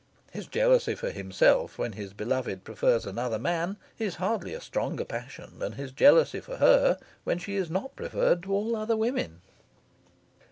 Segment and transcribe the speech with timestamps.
[0.31, 5.59] His jealousy for himself when his beloved prefers another man is hardly a stronger passion
[5.59, 9.41] than his jealousy for her when she is not preferred to all other women.